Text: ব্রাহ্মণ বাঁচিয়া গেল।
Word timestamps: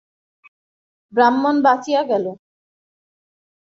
ব্রাহ্মণ 1.13 1.55
বাঁচিয়া 1.65 2.01
গেল। 2.11 2.25